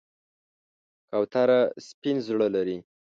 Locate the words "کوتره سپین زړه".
1.09-2.47